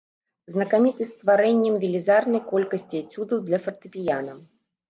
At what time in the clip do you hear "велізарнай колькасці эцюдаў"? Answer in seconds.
1.83-3.47